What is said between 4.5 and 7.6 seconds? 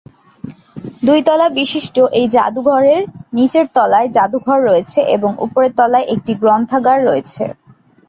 রয়েছে এবং উপরের তলায় একটি গ্রন্থাগার রয়েছে।